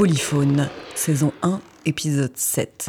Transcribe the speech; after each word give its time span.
Polyphone, 0.00 0.70
saison 0.94 1.30
1, 1.42 1.60
épisode 1.84 2.32
7. 2.34 2.88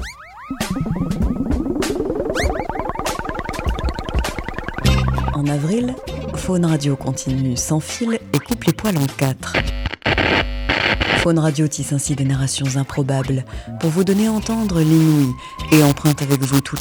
En 5.34 5.46
avril, 5.48 5.94
Faune 6.36 6.66
Radio 6.66 6.96
continue 6.96 7.58
sans 7.58 7.82
fil 7.82 8.14
et 8.14 8.40
coupe 8.40 8.64
les 8.64 8.72
poils 8.72 8.98
en 8.98 9.06
quatre. 9.18 9.58
Faune 11.18 11.40
Radio 11.40 11.68
tisse 11.68 11.92
ainsi 11.92 12.16
des 12.16 12.24
narrations 12.24 12.78
improbables 12.78 13.44
pour 13.82 13.90
vous 13.90 14.06
donner 14.06 14.28
à 14.28 14.32
entendre 14.32 14.80
l'inouï 14.80 15.34
et 15.74 15.84
emprunte 15.84 16.22
avec 16.22 16.40
vous 16.40 16.62
tout 16.62 16.80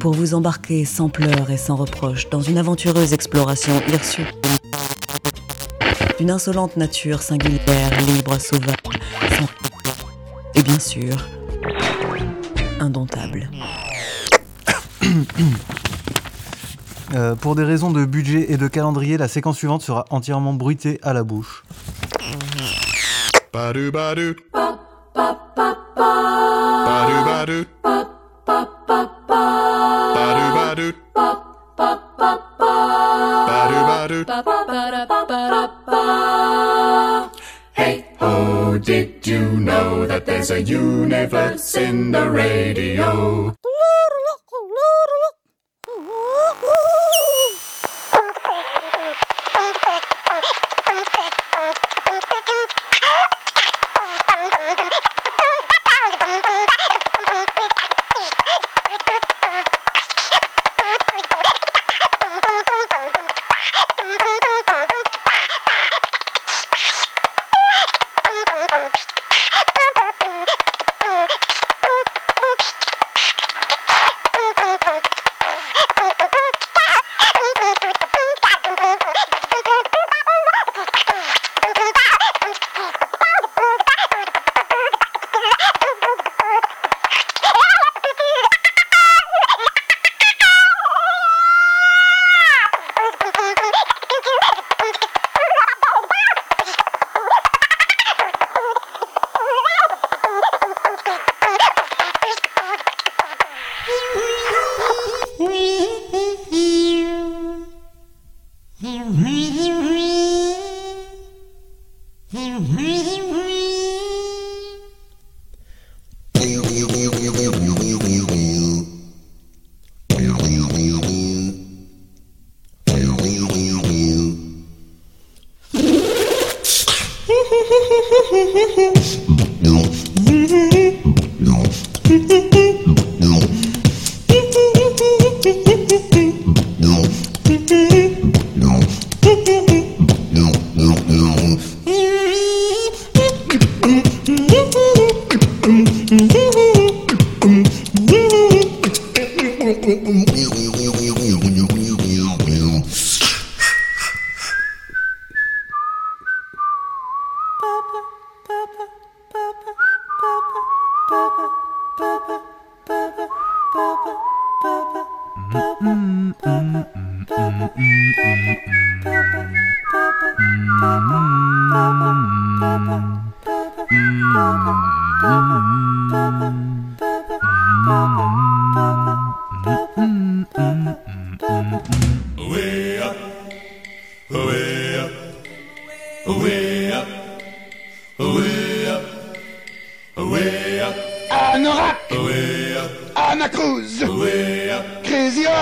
pour 0.00 0.14
vous 0.14 0.32
embarquer 0.32 0.86
sans 0.86 1.10
pleurs 1.10 1.50
et 1.50 1.58
sans 1.58 1.76
reproches 1.76 2.30
dans 2.30 2.40
une 2.40 2.56
aventureuse 2.56 3.12
exploration 3.12 3.74
hirsute 3.86 4.51
d'une 6.22 6.30
insolente 6.30 6.76
nature 6.76 7.20
singulière, 7.20 7.90
libre, 8.06 8.38
sauvage, 8.38 8.76
sans... 9.36 9.48
et 10.54 10.62
bien 10.62 10.78
sûr, 10.78 11.16
indomptable. 12.78 13.50
Euh, 17.14 17.34
pour 17.34 17.54
des 17.54 17.64
raisons 17.64 17.90
de 17.90 18.06
budget 18.06 18.52
et 18.52 18.56
de 18.56 18.66
calendrier, 18.68 19.18
la 19.18 19.28
séquence 19.28 19.58
suivante 19.58 19.82
sera 19.82 20.06
entièrement 20.08 20.54
bruitée 20.54 20.98
à 21.02 21.12
la 21.12 21.24
bouche. 21.24 21.62
There's 40.42 40.50
a 40.50 40.60
universe 40.60 41.76
in 41.76 42.10
the 42.10 42.28
radio? 42.28 43.56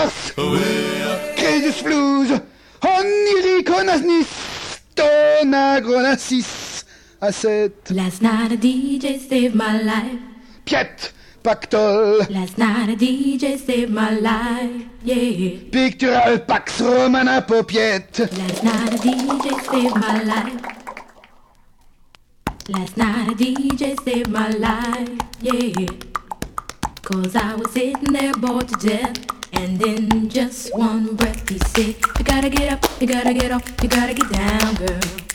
Up. 0.00 0.10
Crésus 1.36 1.82
Flous, 1.82 2.30
Oniriconasnis, 2.80 4.28
Tonagronasis, 4.94 6.84
Asset, 7.20 7.90
Last 7.90 8.22
night 8.22 8.52
a 8.52 8.56
DJ 8.56 9.18
saved 9.18 9.54
my 9.54 9.82
life. 9.82 10.18
Piet, 10.64 11.12
Pactol, 11.42 12.26
Last 12.30 12.56
night 12.56 12.88
a 12.88 12.96
DJ 12.96 13.58
saved 13.58 13.92
my 13.92 14.12
life. 14.12 14.86
Yeah. 15.04 15.58
Pictural 15.70 16.38
Pax 16.46 16.80
Romana 16.80 17.42
Popiet, 17.42 18.20
Last 18.20 18.64
night 18.64 18.94
a 18.94 18.98
DJ 19.06 19.70
saved 19.70 19.96
my 19.96 20.22
life. 20.22 20.62
Last 22.70 22.96
night 22.96 23.28
a 23.28 23.34
DJ 23.34 24.02
saved 24.02 24.30
my 24.30 24.48
life. 24.48 25.10
Yeah. 25.42 25.86
Cause 27.02 27.36
I 27.36 27.54
was 27.54 27.70
sitting 27.72 28.14
there 28.14 28.32
bored 28.32 28.66
to 28.68 28.76
death. 28.88 29.39
And 29.52 29.82
in 29.82 30.28
just 30.28 30.74
one 30.76 31.16
breath 31.16 31.48
he 31.48 31.58
said, 31.58 31.96
You 32.18 32.24
gotta 32.24 32.48
get 32.48 32.72
up, 32.72 32.84
you 33.00 33.06
gotta 33.06 33.34
get 33.34 33.50
off, 33.50 33.64
you 33.82 33.88
gotta 33.88 34.14
get 34.14 34.30
down, 34.30 34.74
girl. 34.76 35.29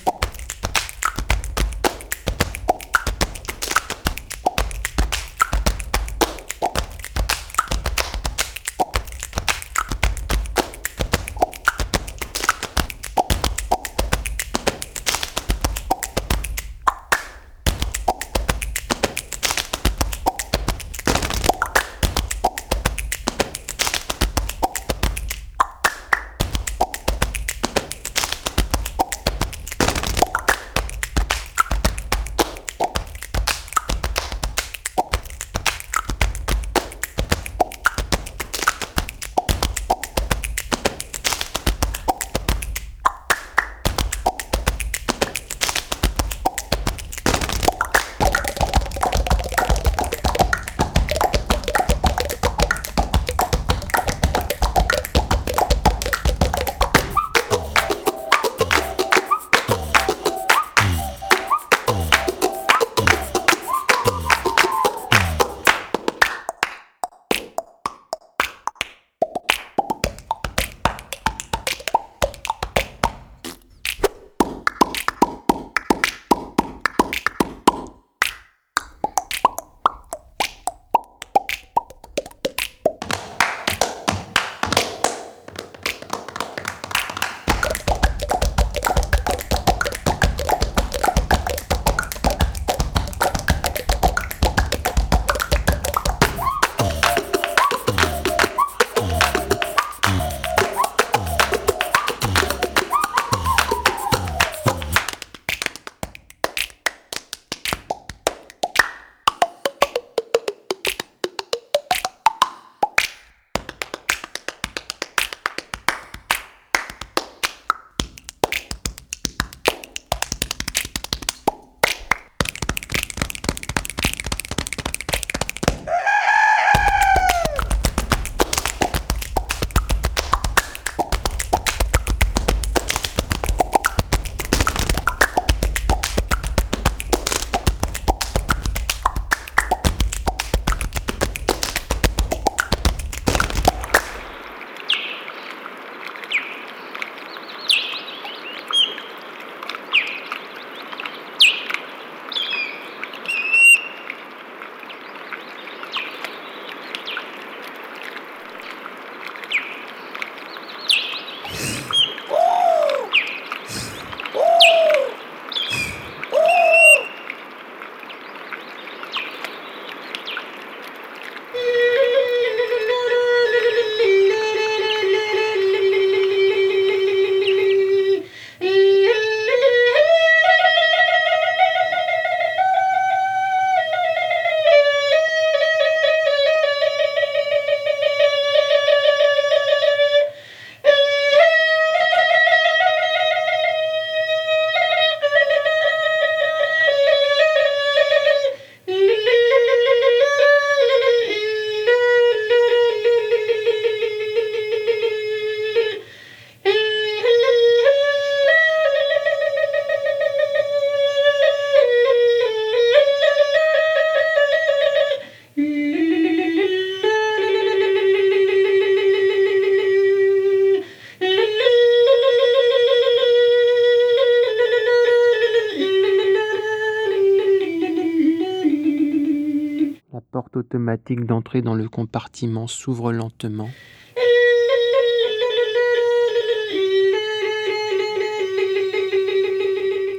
Automatique 230.95 231.25
d'entrée 231.25 231.61
dans 231.61 231.75
le 231.75 231.89
compartiment 231.89 232.67
s'ouvre 232.67 233.11
lentement. 233.11 233.69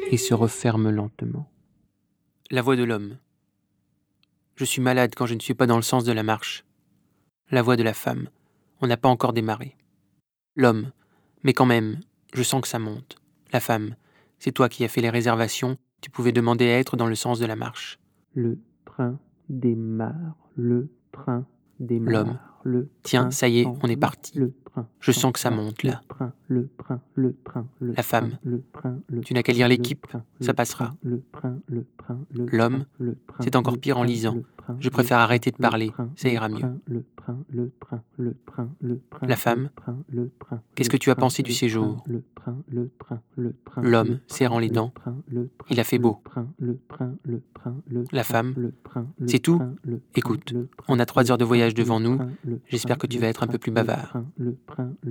et 0.08 0.19
se 0.19 0.34
referme 0.34 0.88
lentement. 0.88 1.50
La 2.52 2.62
voix 2.62 2.76
de 2.76 2.84
l'homme. 2.84 3.19
Je 4.55 4.64
suis 4.64 4.81
malade 4.81 5.14
quand 5.17 5.26
je 5.26 5.34
ne 5.34 5.40
suis 5.40 5.55
pas 5.55 5.67
dans 5.67 5.75
le 5.76 5.82
sens 5.82 6.05
de 6.05 6.12
la 6.12 6.23
marche. 6.23 6.64
La 7.50 7.61
voix 7.61 7.75
de 7.75 7.82
la 7.82 7.93
femme. 7.93 8.29
On 8.81 8.87
n'a 8.87 8.96
pas 8.96 9.08
encore 9.08 9.32
démarré. 9.32 9.76
L'homme. 10.55 10.93
Mais 11.43 11.55
quand 11.55 11.67
même, 11.67 11.98
je 12.32 12.44
sens 12.44 12.62
que 12.62 12.69
ça 12.69 12.79
monte. 12.79 13.17
La 13.53 13.58
femme. 13.58 13.96
C'est 14.39 14.53
toi 14.53 14.69
qui 14.69 14.84
as 14.84 14.89
fait 14.89 15.00
les 15.00 15.10
réservations, 15.10 15.77
tu 16.00 16.08
pouvais 16.08 16.32
demander 16.32 16.70
à 16.70 16.79
être 16.79 16.96
dans 16.96 17.08
le 17.08 17.17
sens 17.17 17.41
de 17.41 17.46
la 17.46 17.56
marche. 17.56 17.98
Le 18.32 18.60
train 18.84 19.19
démarre, 19.48 20.45
le 20.56 20.89
train 21.13 21.46
démarre. 21.79 22.13
L'homme. 22.13 22.39
Le 22.65 22.89
Tiens, 23.05 23.31
ça 23.31 23.48
y 23.48 23.60
est, 23.60 23.67
on 23.67 23.89
est 23.89 23.96
parti. 23.96 24.41
Je 25.00 25.12
sens 25.12 25.32
que 25.32 25.38
ça 25.38 25.50
monte 25.50 25.82
là. 25.82 26.02
La 27.80 28.02
femme. 28.02 28.38
Tu 29.24 29.34
n'as 29.34 29.42
qu'à 29.42 29.52
lire 29.52 29.68
l'équipe, 29.68 30.06
ça 30.40 30.54
passera. 30.54 30.94
L'homme. 32.52 32.84
C'est 33.40 33.56
encore 33.56 33.78
pire 33.78 33.98
en 33.98 34.02
lisant. 34.02 34.36
Je 34.80 34.88
préfère 34.88 35.18
arrêter 35.18 35.50
de 35.50 35.56
parler, 35.56 35.92
ça 36.16 36.28
ira 36.28 36.48
mieux. 36.48 36.64
La 39.22 39.36
femme. 39.36 39.70
Qu'est-ce 40.74 40.90
que 40.90 40.96
tu 40.96 41.10
as 41.10 41.14
pensé 41.14 41.42
du 41.42 41.52
séjour 41.52 42.04
L'homme, 43.82 44.20
serrant 44.26 44.58
les 44.58 44.70
dents. 44.70 44.92
Il 45.70 45.80
a 45.80 45.84
fait 45.84 45.98
beau. 45.98 46.22
La 48.12 48.24
femme. 48.24 48.54
C'est 49.26 49.38
tout 49.40 49.60
Écoute, 50.14 50.54
on 50.88 50.98
a 50.98 51.06
trois 51.06 51.30
heures 51.30 51.38
de 51.38 51.44
voyage 51.44 51.74
devant 51.74 52.00
nous. 52.00 52.18
J'espère 52.68 52.98
que 52.98 53.06
tu 53.06 53.18
vas 53.18 53.28
être 53.28 53.42
un 53.42 53.48
peu 53.48 53.58
plus 53.58 53.72
bavard. 53.72 54.22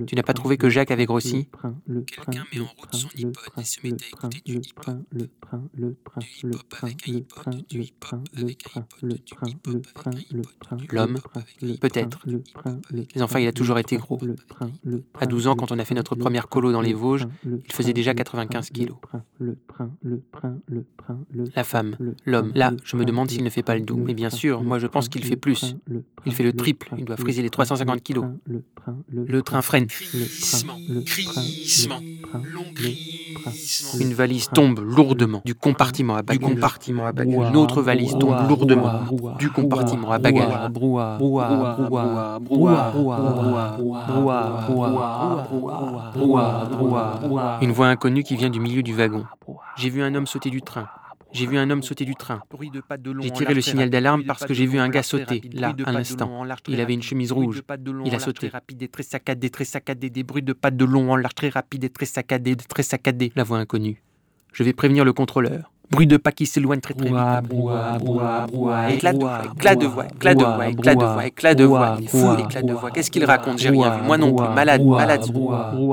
Tu 0.06 0.14
n'as 0.14 0.22
pas 0.22 0.34
trouvé 0.34 0.56
que 0.56 0.68
Jacques 0.68 0.90
avait 0.90 1.06
grossi 1.06 1.48
Quelqu'un 2.06 2.44
met 2.52 2.60
en 2.60 2.66
route 2.66 2.94
son 2.94 3.08
iPod 3.16 3.34
et 3.58 3.64
se 3.64 3.80
met 3.82 3.92
à 3.92 4.06
écouter 4.06 4.42
du 4.44 4.56
hip-hop. 4.56 4.96
Du 5.12 5.24
hip-hop 5.24 6.74
avec 6.82 7.08
un 7.08 7.12
iPod, 7.12 7.64
du 7.68 7.80
hip-hop 7.80 8.20
avec 8.36 8.64
un 8.74 8.80
iPod, 8.80 9.08
du 9.08 9.46
hip-hop 9.46 10.06
avec 10.06 10.32
un 10.32 10.38
iPod. 10.38 10.92
L'homme 10.92 11.18
Peut-être. 11.80 12.20
Les 13.14 13.22
enfants, 13.22 13.38
il 13.38 13.46
a 13.46 13.52
toujours 13.52 13.78
été 13.78 13.96
gros. 13.96 14.20
À 15.20 15.26
12 15.26 15.46
ans, 15.46 15.56
quand 15.56 15.72
on 15.72 15.78
a 15.78 15.84
fait 15.84 15.94
notre 15.94 16.14
première 16.16 16.48
colo 16.48 16.72
dans 16.72 16.80
les 16.80 16.92
Vosges, 16.92 17.26
il 17.44 17.72
faisait 17.72 17.92
déjà 17.92 18.14
95 18.14 18.70
kilos. 18.70 18.96
La 21.54 21.64
femme, 21.64 21.96
l'homme, 22.24 22.52
là, 22.54 22.72
je 22.84 22.96
me 22.96 23.04
demande 23.04 23.30
s'il 23.30 23.44
ne 23.44 23.50
fait 23.50 23.62
pas 23.62 23.74
le 23.76 23.82
double. 23.82 24.04
Mais 24.04 24.14
bien 24.14 24.30
sûr, 24.30 24.62
moi 24.62 24.78
je 24.78 24.86
pense 24.86 25.08
qu'il 25.08 25.24
fait 25.24 25.36
plus. 25.36 25.76
Il 26.24 26.34
fait 26.34 26.44
le 26.44 26.52
triple, 26.52 26.88
il 26.98 27.04
doit 27.04 27.16
friser 27.16 27.42
les 27.42 27.50
350 27.50 28.02
kilos. 28.02 28.26
Le 29.12 29.42
train 29.46 29.62
freine. 29.62 29.86
Une 34.00 34.12
valise 34.12 34.48
tombe 34.52 34.80
lourdement 34.80 35.40
du 35.44 35.54
compartiment 35.54 36.16
à 36.16 36.22
bagages. 36.22 36.48
Du 36.48 36.54
compartiment 36.54 37.06
à 37.06 37.12
bagages. 37.12 37.48
Une 37.50 37.56
autre 37.56 37.80
valise 37.80 38.12
tombe 38.18 38.36
lourdement 38.48 39.04
du 39.38 39.48
compartiment 39.50 40.10
à 40.10 40.18
bagages. 40.18 40.70
Une 47.62 47.72
voix 47.72 47.88
inconnue 47.88 48.24
qui 48.24 48.36
vient 48.36 48.50
du 48.50 48.60
milieu 48.60 48.82
du 48.82 48.94
wagon. 48.94 49.24
J'ai 49.76 49.88
vu 49.88 50.02
un 50.02 50.14
homme 50.14 50.26
sauter 50.26 50.50
du 50.50 50.60
train. 50.60 50.88
J'ai 51.32 51.46
vu 51.46 51.58
un 51.58 51.68
homme 51.70 51.82
sauter 51.82 52.04
du 52.04 52.14
train. 52.14 52.40
J'ai 53.20 53.30
tiré 53.30 53.54
le 53.54 53.60
signal 53.60 53.90
d'alarme 53.90 54.24
parce 54.24 54.44
que 54.44 54.54
j'ai 54.54 54.66
vu 54.66 54.78
un 54.78 54.88
gars 54.88 55.02
sauter, 55.02 55.42
là, 55.52 55.74
à 55.84 55.92
l'instant. 55.92 56.44
Il 56.68 56.80
avait 56.80 56.94
une 56.94 57.02
chemise 57.02 57.32
rouge. 57.32 57.62
Il 58.04 58.14
a 58.14 58.18
sauté. 58.18 58.48
rapide 58.48 58.90
très 58.90 59.02
saccadé, 59.02 59.50
très 59.50 59.64
saccadé, 59.64 60.10
des 60.10 60.22
bruits 60.22 60.42
de 60.42 60.52
pas 60.52 60.70
de 60.70 60.84
long 60.84 61.12
en 61.12 61.16
large 61.16 61.34
très 61.34 61.48
rapide 61.48 61.84
et 61.84 61.90
très 61.90 62.06
saccadé, 62.06 62.56
très 62.56 62.82
saccadé. 62.82 63.32
La 63.36 63.44
voix 63.44 63.58
inconnue. 63.58 64.02
Je 64.52 64.62
vais 64.62 64.72
prévenir 64.72 65.04
le 65.04 65.12
contrôleur. 65.12 65.70
Bruit 65.90 66.06
de 66.06 66.16
pas 66.16 66.32
qui 66.32 66.46
s'éloigne 66.46 66.80
très 66.80 66.94
très 66.94 67.08
vite. 67.08 67.14
Éclat 67.14 67.42
de 67.42 67.54
voix, 68.46 68.90
éclat 68.90 69.14
de 69.14 69.86
voix, 69.86 70.06
éclat 70.16 70.34
de 70.34 70.44
voix, 70.44 70.66
éclat 70.66 70.94
de 70.94 71.04
voix, 71.04 71.26
éclat 71.26 71.54
de 71.54 71.64
voix. 71.64 71.98
fou, 72.08 72.36
éclat 72.38 72.62
de 72.62 72.72
voix. 72.72 72.90
Qu'est-ce 72.90 73.10
qu'il 73.10 73.24
raconte 73.24 73.58
J'ai 73.58 73.70
rien 73.70 73.98
vu. 73.98 74.02
Moi 74.02 74.18
non 74.18 74.34
plus. 74.34 74.48
Malade, 74.48 74.82
malade. 74.84 75.24
Une 75.26 75.32
voix 75.32 75.70
dans 75.72 75.84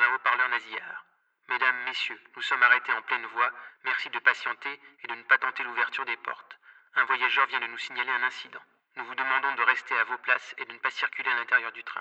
un 0.00 0.10
haut-parleur 0.14 0.48
nasillard. 0.50 1.04
Mesdames, 1.48 1.80
messieurs, 1.86 2.20
nous 2.40 2.46
sommes 2.46 2.62
arrêtés 2.62 2.92
en 2.92 3.02
pleine 3.02 3.26
voie. 3.34 3.52
Merci 3.84 4.08
de 4.08 4.18
patienter 4.20 4.72
et 5.04 5.08
de 5.08 5.14
ne 5.14 5.22
pas 5.24 5.36
tenter 5.36 5.62
l'ouverture 5.62 6.06
des 6.06 6.16
portes. 6.24 6.56
Un 6.94 7.04
voyageur 7.04 7.46
vient 7.48 7.60
de 7.60 7.66
nous 7.66 7.76
signaler 7.76 8.08
un 8.08 8.26
incident. 8.26 8.64
Nous 8.96 9.04
vous 9.04 9.14
demandons 9.14 9.54
de 9.56 9.68
rester 9.68 9.92
à 9.92 10.04
vos 10.04 10.16
places 10.16 10.54
et 10.56 10.64
de 10.64 10.72
ne 10.72 10.78
pas 10.78 10.90
circuler 10.90 11.28
à 11.28 11.36
l'intérieur 11.36 11.70
du 11.72 11.84
train. 11.84 12.00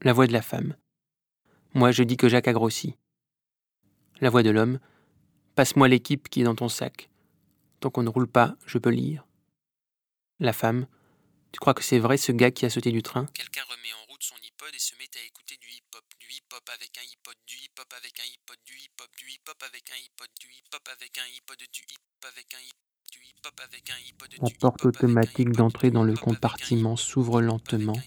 La 0.00 0.14
voix 0.14 0.26
de 0.26 0.32
la 0.32 0.40
femme. 0.40 0.74
Moi, 1.74 1.92
je 1.92 2.02
dis 2.02 2.16
que 2.16 2.30
Jacques 2.30 2.48
a 2.48 2.54
grossi. 2.54 2.96
La 4.22 4.30
voix 4.30 4.42
de 4.42 4.48
l'homme. 4.48 4.80
Passe-moi 5.54 5.86
l'équipe 5.86 6.30
qui 6.30 6.40
est 6.40 6.44
dans 6.44 6.54
ton 6.54 6.70
sac. 6.70 7.10
Tant 7.80 7.90
qu'on 7.90 8.04
ne 8.04 8.08
roule 8.08 8.28
pas, 8.28 8.54
je 8.64 8.78
peux 8.78 8.88
lire. 8.88 9.26
La 10.40 10.54
femme. 10.54 10.86
Tu 11.52 11.60
crois 11.60 11.74
que 11.74 11.82
c'est 11.82 11.98
vrai 11.98 12.16
ce 12.16 12.32
gars 12.32 12.52
qui 12.52 12.64
a 12.64 12.70
sauté 12.70 12.90
du 12.90 13.02
train? 13.02 13.26
Quelqu'un 13.34 13.64
remet 13.64 13.92
en 13.92 14.10
route 14.10 14.22
son 14.22 14.36
iPod 14.36 14.74
et 14.74 14.78
se 14.78 14.96
met 14.96 15.10
à 15.14 15.26
écouter 15.26 15.41
hip-hop, 16.52 16.68
du 16.74 16.74
hip-hop 16.74 16.74
avec 16.84 16.92
un 17.00 17.04
iPod, 17.04 17.38
du 17.46 17.64
hip-hop 17.64 17.96
avec 17.96 18.20
un 18.20 18.24
iPod, 18.24 18.58
du 18.66 18.74
hip-hop, 18.76 19.08
du 19.16 19.26
hip-hop 19.32 19.62
avec 19.66 19.90
un 19.90 19.96
iPod, 19.96 20.28
du 20.36 20.48
hip-hop 20.48 20.88
avec 20.88 21.18
un 21.18 21.24
iPod, 21.24 21.58
du 21.58 21.78
hip-hop 21.88 22.24
avec 22.24 22.54
un 22.54 22.58
iPod, 22.58 23.08
du 23.10 23.20
hip-hop 23.24 23.60
avec 23.60 23.90
un 23.90 23.96
iPod. 23.96 24.34
La 24.42 24.58
porte 24.58 24.84
automatique 24.84 25.50
d'entrée 25.52 25.90
dans 25.90 26.04
le 26.04 26.14
compartiment 26.14 26.96
s'ouvre 26.96 27.40
lentement 27.40 28.00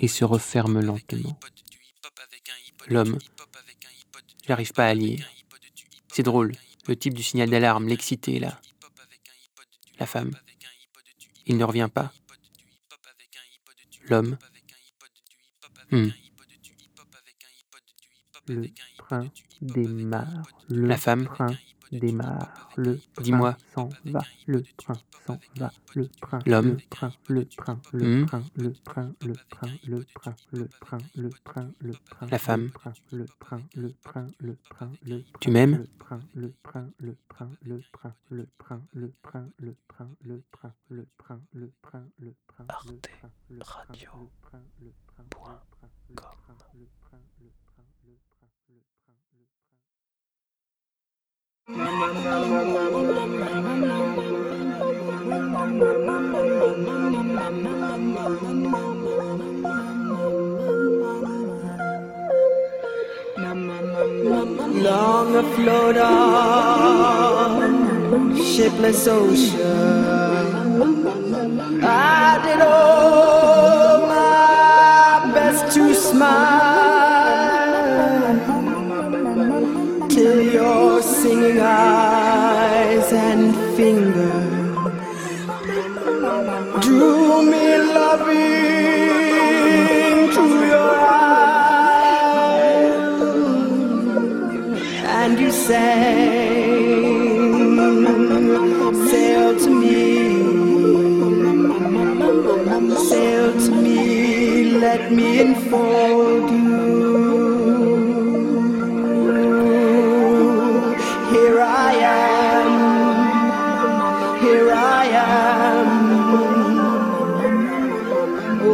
et 0.00 0.08
se 0.08 0.24
referme 0.24 0.80
lentement. 0.80 1.38
L'homme. 2.86 3.18
J'arrive 4.46 4.72
pas 4.72 4.86
à 4.86 4.94
lire. 4.94 5.28
C'est 6.12 6.22
drôle, 6.22 6.52
le 6.86 6.96
type 6.96 7.14
du 7.14 7.22
signal 7.22 7.50
d'alarme, 7.50 7.88
l'excité 7.88 8.38
là. 8.38 8.60
La 9.98 10.06
femme. 10.06 10.38
Il 11.44 11.58
ne 11.58 11.64
revient 11.64 11.90
pas. 11.92 12.12
L'homme. 14.08 14.38
Hmm. 15.90 16.10
Le 18.48 18.68
train 18.96 19.24
démarre. 19.60 20.46
Le 20.68 20.86
La 20.86 20.96
femme. 20.96 21.24
train 21.24 21.48
démarre. 21.92 22.70
Le 22.76 23.00
Dis-moi. 23.20 23.56
s'en 23.74 23.88
va. 24.04 24.20
Le 24.46 24.62
train 24.76 24.94
s'en 25.26 25.38
va. 25.56 25.72
Le 25.94 26.08
train. 26.08 26.38
L'homme. 26.46 26.76
Le 26.76 26.76
train. 26.88 27.12
Le 27.28 27.44
train. 27.44 27.80
Le 27.92 28.24
train. 28.24 28.42
Le 28.56 28.72
train. 28.72 29.12
Le 29.22 29.34
train. 29.34 29.66
Le 29.82 30.04
train. 30.14 30.34
Le 30.52 30.68
train. 30.68 30.98
Le 31.14 31.30
train. 31.30 31.72
Le 31.80 31.92
train. 31.94 32.26
La 32.30 32.38
femme. 32.38 32.70
Le 33.10 33.26
train. 33.40 33.62
Le 33.74 33.92
train. 34.04 34.26
Le 34.38 34.56
train. 34.70 34.92
Le 35.04 35.24
Tu 35.40 35.50
m'aimes 35.50 35.78
Le 35.78 35.86
train. 35.98 36.20
Le 36.34 36.52
train. 36.62 36.88
Le 37.00 37.16
train. 37.28 37.50
Le 37.60 37.82
train. 37.82 38.14
Le 38.30 38.46
train. 38.58 38.82
Le 38.94 39.12
train. 39.22 39.50
Le 39.58 39.74
train. 39.88 40.08
Le 40.20 40.42
train. 40.52 40.72
Le 40.88 41.06
train. 41.18 41.40
Le 41.52 41.72
train. 41.82 42.04
Le 42.18 42.34
train. 42.46 42.64
Arte 42.68 43.08
Radio. 43.60 44.30
Point 45.30 45.60
com. 45.80 45.96
Long 51.68 51.82
a 65.34 65.42
float 65.56 65.96
on 65.96 67.16
shapeless 68.36 69.08
ocean. 69.08 70.15
I 111.78 111.94
am, 111.94 112.68
here 114.40 114.72
I 114.72 115.06
am, 115.06 115.86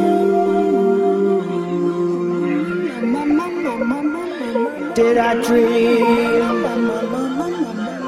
Did 4.96 5.18
I 5.18 5.34
dream? 5.42 6.06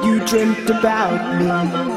You 0.06 0.20
dreamt 0.26 0.70
about 0.70 1.22
me. 1.40 1.91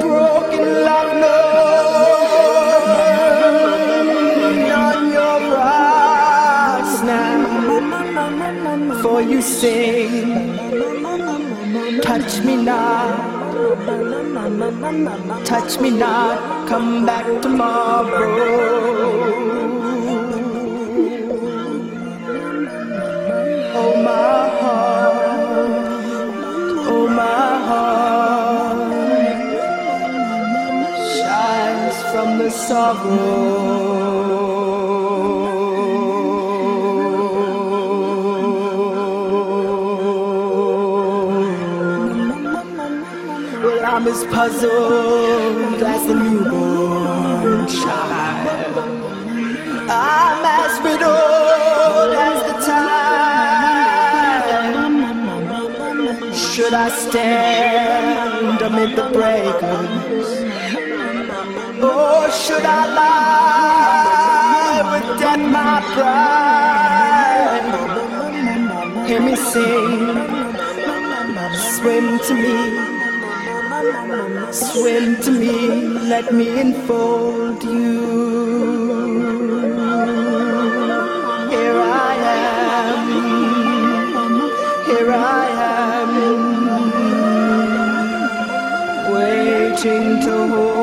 Broken 0.00 0.66
love, 0.84 1.12
no. 1.22 1.36
Your 5.12 5.58
eyes 5.58 7.02
now, 7.02 9.02
for 9.02 9.20
you 9.20 9.42
say, 9.42 10.08
Touch 12.02 12.40
me 12.44 12.56
now. 12.56 13.34
Touch 15.44 15.80
me 15.80 15.90
not, 15.90 16.68
come 16.68 17.04
back 17.04 17.26
tomorrow. 17.42 18.28
Well, 32.70 32.84
I'm 43.86 44.06
as 44.06 44.24
puzzled 44.26 45.82
as 45.82 46.04
a 46.10 46.14
newborn 46.14 47.66
child. 47.68 48.78
I'm 49.88 50.44
as 50.44 50.78
riddled 50.84 52.14
as 52.28 52.42
the 52.48 52.56
time. 52.66 52.98
Should 56.34 56.74
I 56.74 56.90
stand 56.90 58.60
amid 58.60 58.94
the 58.94 59.08
breakers? 59.10 60.77
stood 62.58 63.08
with 64.92 65.08
death 65.20 65.44
my 65.56 65.80
pride. 65.94 67.66
Hear 69.06 69.20
me 69.20 69.34
sing, 69.36 70.16
swim 71.76 72.06
to 72.26 72.34
me, 72.44 72.58
swim 74.52 75.06
to 75.22 75.30
me, 75.30 75.56
let 76.12 76.26
me 76.32 76.46
enfold 76.60 77.62
you. 77.64 77.98
Here 81.54 81.80
I 81.80 82.14
am, 82.40 83.02
here 84.86 85.12
I 85.12 85.46
am, 85.92 86.10
waiting 89.12 90.06
to 90.22 90.34
hold. 90.48 90.77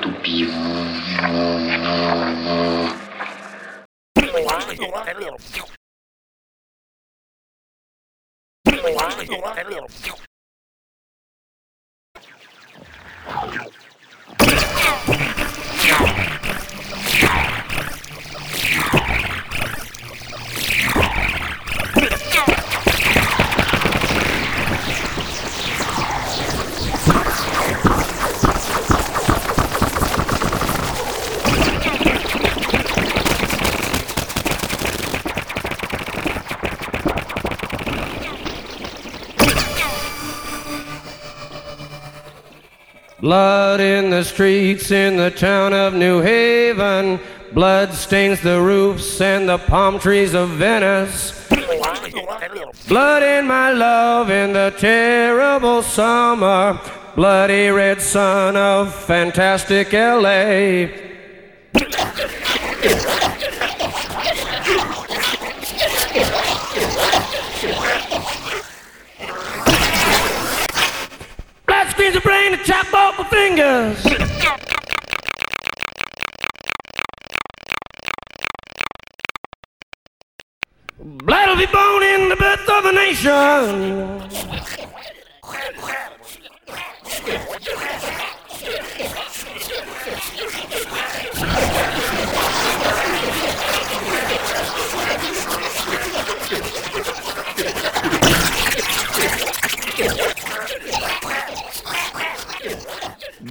тупил. 0.00 0.50
Blood 43.20 43.80
in 43.80 44.08
the 44.08 44.24
streets 44.24 44.90
in 44.90 45.18
the 45.18 45.30
town 45.30 45.74
of 45.74 45.92
New 45.92 46.22
Haven. 46.22 47.20
Blood 47.52 47.92
stains 47.92 48.40
the 48.40 48.62
roofs 48.62 49.20
and 49.20 49.46
the 49.46 49.58
palm 49.58 49.98
trees 49.98 50.32
of 50.32 50.48
Venice. 50.50 51.46
Blood 52.88 53.22
in 53.22 53.46
my 53.46 53.72
love 53.72 54.30
in 54.30 54.54
the 54.54 54.74
terrible 54.78 55.82
summer. 55.82 56.80
Bloody 57.14 57.68
red 57.68 58.00
sun 58.00 58.56
of 58.56 58.94
fantastic 58.94 59.92
LA. 59.92 60.88
fingers. 73.56 74.02
Blood'll 81.02 81.56
be 81.56 81.66
born 81.66 82.02
in 82.02 82.28
the 82.28 82.36
birth 82.36 82.68
of 82.68 82.84
a 82.84 82.92
nation. 82.92 84.20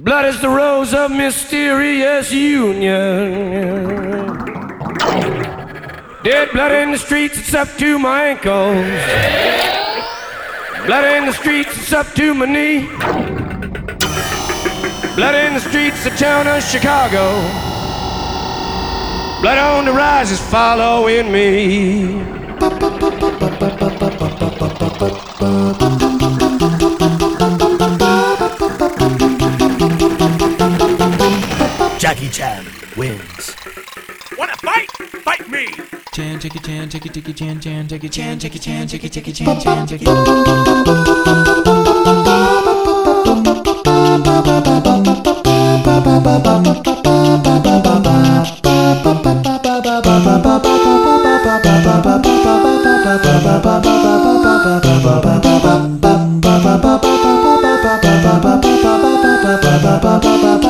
Blood 0.02 0.24
is 0.24 0.40
the 0.40 0.48
rose 0.48 0.94
of 0.94 1.10
mysterious 1.10 2.32
union. 2.32 3.86
Dead 6.24 6.50
blood 6.52 6.72
in 6.72 6.92
the 6.92 6.98
streets, 6.98 7.38
it's 7.38 7.52
up 7.52 7.68
to 7.76 7.98
my 7.98 8.28
ankles. 8.28 8.76
Blood 10.86 11.04
in 11.16 11.26
the 11.26 11.34
streets, 11.34 11.76
it's 11.76 11.92
up 11.92 12.06
to 12.14 12.32
my 12.32 12.46
knee. 12.46 12.86
Blood 15.16 15.34
in 15.34 15.52
the 15.52 15.60
streets, 15.60 16.02
the 16.02 16.10
town 16.16 16.46
of 16.48 16.62
Chicago. 16.62 17.38
Blood 19.42 19.58
on 19.58 19.84
the 19.84 19.92
rise 19.92 20.30
is 20.30 20.40
following 20.40 21.30
me. 21.30 22.40
Jackie 32.10 32.28
Chan 32.28 32.66
wins. 32.96 33.54
Wanna 34.36 34.56
fight? 34.56 34.90
Fight 35.22 35.48
me! 35.48 35.68
Chan, 36.12 36.40
Jackie 36.40 36.58
Chan, 36.58 36.90
Jackie 36.90 37.08
Jackie 37.08 37.32
Chan, 37.32 37.60
Chan, 37.60 37.86
Jackie 37.86 38.08
Chan, 38.08 38.36
Jackie 38.36 38.58
Chan, 38.58 38.88
Jackie 38.88 39.08
Jackie 39.08 39.32
Chan, 39.32 39.60
Chan, 39.60 39.86
Jackie. 39.86 40.04
Ba 40.04 40.14
ba 59.84 60.00
ba 60.00 60.20
ba 60.20 60.58
ba 60.58 60.69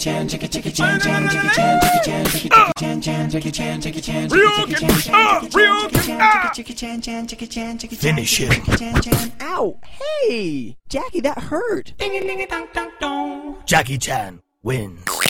chan, 0.00 0.26
chicka 0.26 0.48
chicka 0.48 0.74
chan, 0.74 0.98
chan, 0.98 1.28
chicka 1.28 1.52
chan, 1.52 1.80
chicka 1.80 2.04
chan, 2.04 2.24
chicka 2.26 2.72
chan, 2.78 3.00
chan, 3.02 3.30
chicka 3.30 3.52
chan, 3.52 3.80
chicka 3.80 4.02
chan, 4.02 4.22
chicka 7.26 7.50
chan, 7.50 7.78
chicka 7.78 7.90
chan, 7.90 7.98
Finish 7.98 8.40
it. 8.40 9.42
Ow! 9.42 9.78
Hey, 9.84 10.76
Jackie, 10.88 11.20
that 11.20 11.38
hurt. 11.38 11.92
Jackie 13.66 13.98
Chan 13.98 14.40
wins. 14.62 15.29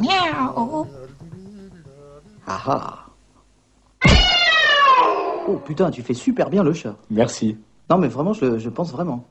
Miaou. 0.00 0.86
Ah 2.46 2.62
ah. 2.66 3.04
Oh 5.46 5.56
putain, 5.64 5.90
tu 5.90 6.02
fais 6.02 6.14
super 6.14 6.48
bien 6.48 6.62
le 6.62 6.72
chat. 6.72 6.96
Merci. 7.10 7.58
Non 7.90 7.98
mais 7.98 8.08
vraiment, 8.08 8.32
je, 8.32 8.58
je 8.58 8.68
pense 8.70 8.90
vraiment. 8.92 9.28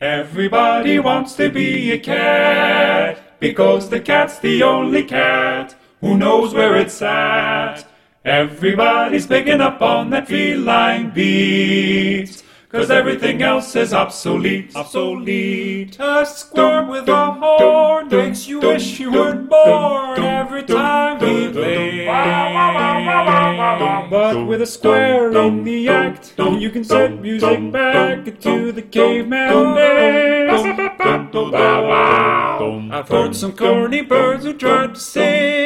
Everybody 0.00 0.98
wants 0.98 1.36
to 1.36 1.48
be 1.48 1.92
a 1.92 1.98
cat 1.98 3.16
because 3.40 3.88
the 3.88 4.00
cat's 4.00 4.40
the 4.40 4.62
only 4.62 5.06
cat 5.06 5.76
who 6.02 6.16
knows 6.16 6.52
where 6.52 6.76
it's 6.76 7.00
at. 7.00 7.86
Everybody's 8.24 9.26
picking 9.26 9.60
up 9.60 9.80
on 9.80 10.10
that 10.10 10.26
feline 10.26 11.10
beat. 11.14 12.42
Cause 12.72 12.90
everything 12.90 13.42
else 13.42 13.76
is 13.76 13.92
obsolete, 13.92 14.74
obsolete. 14.74 15.98
A 16.00 16.24
squirm 16.24 16.88
with 16.88 17.06
a 17.06 17.32
horn 17.32 18.08
makes 18.08 18.48
you 18.48 18.60
wish 18.60 18.98
you 18.98 19.12
weren't 19.12 19.50
born 19.50 20.18
every 20.18 20.62
time 20.62 21.18
we 21.20 21.52
play. 21.52 22.06
But 24.08 24.46
with 24.46 24.62
a 24.62 24.66
square 24.66 25.30
in 25.36 25.64
the 25.64 25.86
act, 25.88 26.32
you 26.38 26.70
can 26.70 26.82
set 26.82 27.20
music 27.20 27.70
back 27.70 28.40
to 28.40 28.72
the 28.72 28.80
caveman 28.80 29.74
days. 29.74 30.64
I've 32.90 33.08
heard 33.08 33.36
some 33.36 33.52
corny 33.52 34.00
birds 34.00 34.44
who 34.44 34.54
tried 34.54 34.94
to 34.94 35.00
sing, 35.00 35.61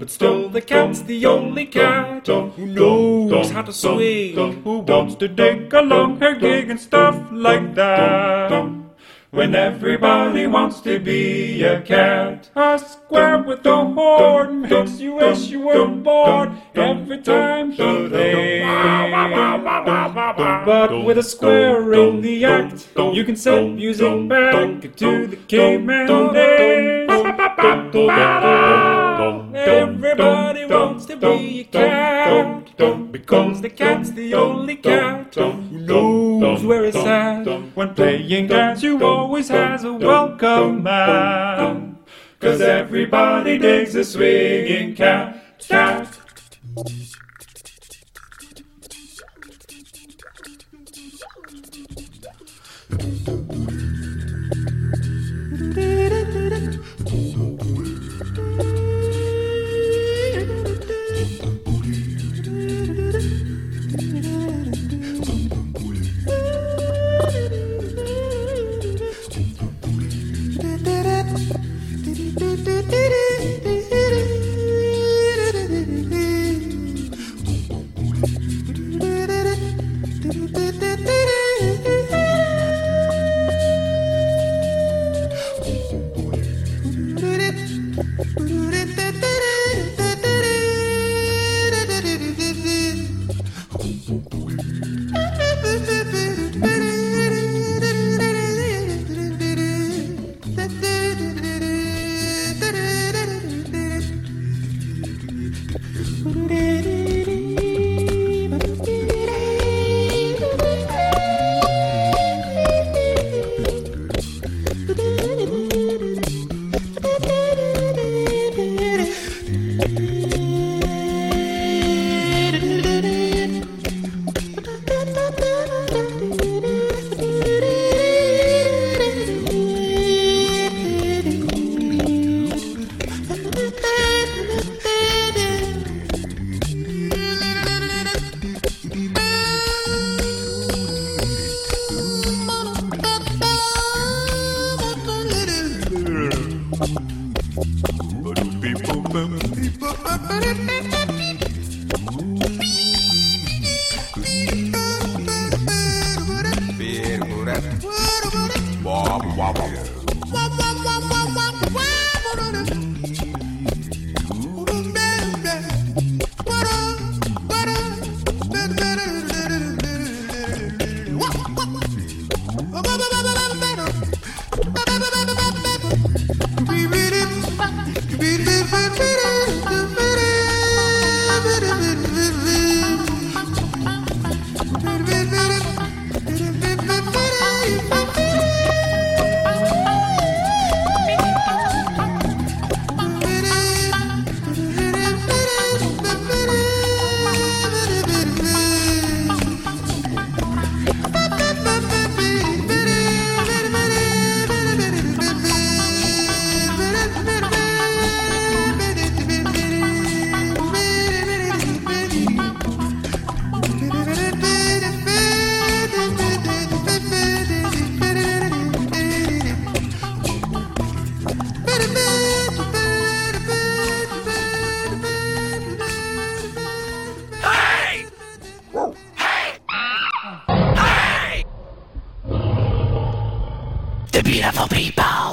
but 0.00 0.10
still 0.10 0.48
the 0.48 0.60
cat's 0.60 1.02
the 1.02 1.26
only 1.26 1.66
cat 1.66 2.26
who 2.26 2.66
knows 2.66 3.50
how 3.50 3.62
to 3.62 3.72
swing, 3.72 4.34
who 4.62 4.78
wants 4.78 5.14
to 5.16 5.28
dig 5.28 5.72
along 5.74 6.18
her 6.20 6.34
gig 6.34 6.70
and 6.70 6.80
stuff 6.80 7.16
like 7.30 7.74
that. 7.74 8.50
When 9.30 9.54
everybody 9.54 10.48
wants 10.48 10.80
to 10.80 10.98
be 10.98 11.62
a 11.62 11.80
cat, 11.82 12.50
a 12.56 12.80
square 12.80 13.38
with 13.38 13.64
a 13.64 13.84
horn 13.84 14.62
makes 14.62 14.98
you 14.98 15.14
wish 15.14 15.50
you 15.50 15.60
were 15.60 15.86
born 15.86 16.60
every 16.74 17.22
time 17.22 17.70
he 17.70 18.08
plays. 18.08 18.64
But 20.66 21.04
with 21.04 21.18
a 21.18 21.22
square 21.22 21.92
in 21.92 22.22
the 22.22 22.44
act, 22.44 22.88
you 22.96 23.22
can 23.22 23.36
set 23.36 23.62
music 23.70 24.28
back 24.28 24.96
to 24.96 25.26
the 25.28 25.36
caveman 25.46 26.32
days. 26.34 27.08
Everybody 29.20 30.64
wants 30.64 31.04
to 31.06 31.16
be 31.16 31.60
a 31.60 31.64
cat. 31.64 33.12
Because 33.12 33.60
the 33.60 33.68
cat's 33.68 34.10
the 34.12 34.32
only 34.32 34.76
cat 34.76 35.34
who 35.34 35.52
knows 35.70 36.64
where 36.64 36.86
it's 36.86 36.96
at. 36.96 37.44
When 37.74 37.94
playing 37.94 38.48
catch, 38.48 38.82
you 38.82 39.04
always 39.04 39.48
has 39.48 39.84
a 39.84 39.92
welcome 39.92 40.82
mat. 40.84 41.82
Cause 42.40 42.62
everybody 42.62 43.58
digs 43.58 43.94
a 43.94 44.04
swinging 44.04 44.94
cat. 44.94 45.58
Cat. 45.68 46.16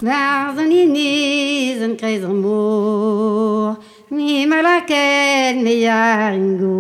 Gwarzh 0.08 0.60
an 0.64 0.72
iniz 0.72 1.82
an 1.84 1.94
krez 2.00 2.24
ar 2.24 2.32
mor, 2.44 3.76
mi 4.10 4.46
malaket 4.52 5.56
me 5.62 5.74
yar 5.84 6.32
ingo. 6.32 6.78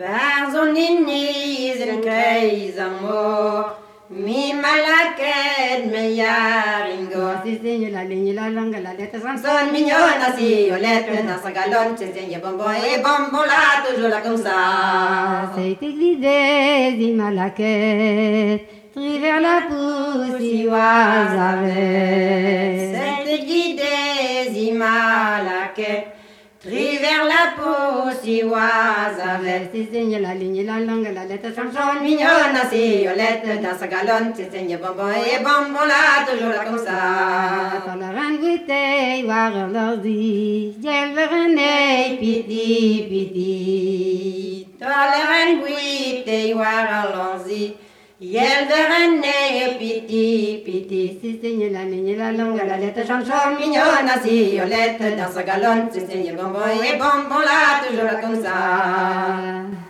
Gwarzh 0.00 0.56
an 0.62 0.74
iniz 0.86 1.80
an 1.86 2.00
krez 2.06 2.76
ar 2.86 2.90
mor, 3.02 3.76
mi 4.10 4.50
malaket 4.62 5.86
me 5.92 6.02
yar 6.20 6.90
ingo. 6.96 7.22
Si 7.44 7.52
zinyo 7.62 7.92
la 7.94 8.02
linyo 8.10 8.34
la 8.34 8.50
langa 8.56 8.82
la 8.82 8.92
leta 8.98 9.20
samson, 9.20 9.70
mignon 9.70 10.18
na 10.18 10.34
si 10.36 10.72
o 10.74 10.76
lepe 10.86 11.22
na 11.22 11.38
sa 11.38 11.50
galon, 11.52 11.94
che 11.94 12.10
zinyo 12.14 12.40
bonbon 12.42 12.74
e 12.74 12.98
bonbon 13.04 13.46
la 13.46 13.62
toujou 13.86 14.08
la 14.08 14.20
comme 14.22 14.42
ça. 14.42 14.58
Se 15.54 15.76
te 15.78 15.88
vide 16.00 16.98
di 16.98 17.12
malaket, 17.12 18.79
Triver 18.92 19.38
la 19.40 19.68
pouzi 19.70 20.66
oaz 20.66 21.34
avet, 21.48 22.90
Sente 22.90 23.36
gidez 23.46 24.56
ima 24.66 25.38
laket, 25.46 26.08
Triver 26.58 27.22
la 27.30 27.42
pouzi 27.54 28.42
oaz 28.42 29.20
avet, 29.34 29.70
Si 29.72 29.86
seigne 29.92 30.18
la 30.20 30.34
ligne, 30.34 30.64
la 30.64 30.80
langue, 30.80 31.12
la 31.14 31.24
lettre, 31.24 31.54
Chanchon 31.54 32.02
mignonne, 32.02 32.58
si 32.68 33.02
violette, 33.02 33.62
Dans 33.62 33.78
sa 33.78 33.86
galonne, 33.86 34.34
si 34.34 34.42
seigne 34.50 34.76
bonbon 34.76 35.08
e 35.08 35.38
bonbon, 35.38 35.86
Là, 35.86 36.26
toujours 36.26 36.48
là 36.48 36.64
comme 36.64 36.78
ça. 36.78 37.86
Par 37.86 37.96
la 37.96 38.08
reine 38.08 38.38
bouteille, 38.38 39.22
voir 39.22 39.52
l'ordi, 39.68 40.74
Diel 40.78 41.14
piti, 42.18 43.06
piti, 43.08 44.66
Par 44.80 45.06
la 45.14 45.22
reine 45.30 45.60
bouteille, 45.60 46.54
voir 46.54 47.06
l'ordi, 47.14 47.76
verene 48.20 49.76
piti 49.78 50.60
piti 50.62 51.18
Si 51.20 51.38
signe 51.40 51.70
la 51.70 51.84
ligne 51.84 52.16
la 52.16 52.30
langue 52.30 52.66
la 52.66 52.76
lettre 52.76 53.06
chanson 53.06 53.56
mignonne 53.58 54.20
si 54.22 54.54
Yolette 54.56 55.16
dans 55.16 55.30
sa 55.32 55.42
galonne 55.42 55.88
si 55.90 56.00
signe 56.00 56.34
bonbon 56.36 56.60
et 56.82 56.98
bonbon 56.98 57.40
là 57.40 57.80
toujours 57.88 58.20
comme 58.20 58.42
ça. 58.42 59.89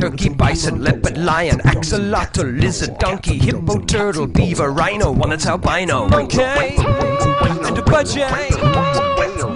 turkey, 0.00 0.30
bison, 0.30 0.82
leopard, 0.82 1.18
lion, 1.18 1.58
axolotl, 1.58 2.58
lizard, 2.58 2.96
donkey, 2.98 3.36
hippo, 3.36 3.78
turtle, 3.80 4.26
beaver, 4.26 4.70
rhino, 4.70 5.12
one 5.12 5.28
that's 5.28 5.46
albino. 5.46 6.08
Monkey, 6.08 6.40
and 6.40 7.76
a 7.76 7.82
budget, 7.82 8.30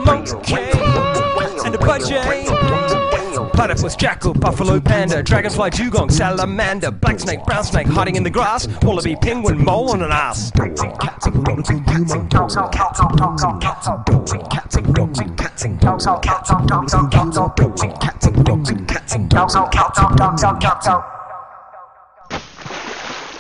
monkey, 0.05 0.57
and 1.65 1.75
a 1.75 1.79
budget 1.79 2.54
platypus, 3.55 3.97
jackal, 3.97 4.35
buffalo, 4.35 4.81
panda, 4.81 5.23
dragonfly, 5.23 5.71
dugong, 5.71 6.11
salamander, 6.11 6.91
black 6.91 7.21
snake, 7.21 7.45
brown 7.45 7.65
snake, 7.65 7.87
hiding 7.87 8.17
in 8.17 8.23
the 8.23 8.31
grass, 8.31 8.67
wallaby, 8.83 9.17
penguin, 9.17 9.65
mole 9.65 9.91
on 9.91 10.03
an 10.03 10.11
ass. 10.11 10.51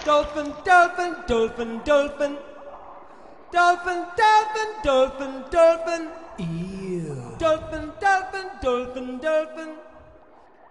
Dolphin, 0.05 0.53
dolphin, 0.65 1.17
dolphin, 1.27 1.81
dolphin. 1.85 2.37
Dolphin, 3.53 4.05
dolphin, 4.17 4.69
dolphin, 4.83 5.45
dolphin. 5.51 6.09
Ew. 6.39 7.37
Dolphin, 7.39 7.93
dolphin, 8.01 8.47
dolphin, 8.61 9.19
dolphin. 9.19 9.77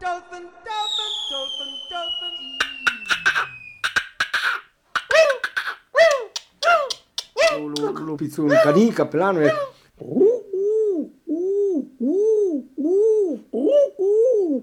dolphin, 0.04 0.44
dolphin, 0.68 1.12
dolphin, 1.32 1.72
dolphin. 1.89 2.34
Lo, 7.56 7.92
lo 8.04 8.16
pizzone 8.16 8.60
canì, 8.60 8.92
cappellano 8.92 9.39
e... 9.39 9.50
Uh, 10.00 10.20
uh, 10.52 11.10
uh, 11.26 11.96
uh, 12.00 12.68
uh, 12.76 13.48
uh, 13.52 13.94
uh. 13.98 14.62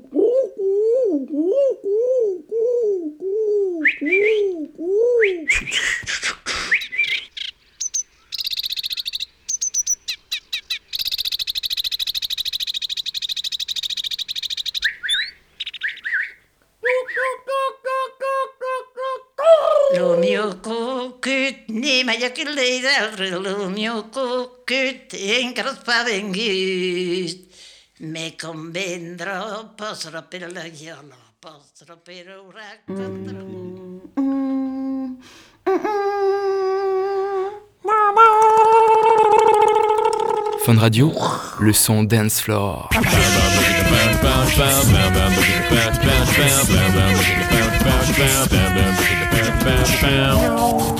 Me 27.98 28.34
convendrò, 28.36 29.74
per 29.74 30.10
la 30.12 30.22
posso 31.38 32.00
per 32.02 32.42
un 32.42 32.50
racconto. 32.50 33.58
Fun 40.62 40.78
Radio, 40.78 41.12
le 41.58 41.72
son 41.72 42.06
dance 42.06 42.42
floor. 42.42 42.88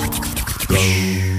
Go. 0.71 1.30